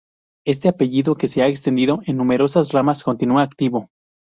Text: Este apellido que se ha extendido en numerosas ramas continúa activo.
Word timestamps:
Este 0.47 0.67
apellido 0.67 1.13
que 1.15 1.27
se 1.27 1.43
ha 1.43 1.47
extendido 1.47 1.99
en 2.07 2.17
numerosas 2.17 2.71
ramas 2.71 3.03
continúa 3.03 3.43
activo. 3.43 3.91